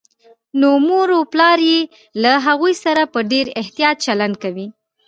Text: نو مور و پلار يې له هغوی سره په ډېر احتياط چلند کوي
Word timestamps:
نو 0.59 0.69
مور 0.87 1.09
و 1.13 1.21
پلار 1.33 1.59
يې 1.71 1.79
له 2.23 2.31
هغوی 2.45 2.73
سره 2.83 3.01
په 3.13 3.19
ډېر 3.31 3.45
احتياط 3.61 3.97
چلند 4.05 4.35
کوي 4.43 4.67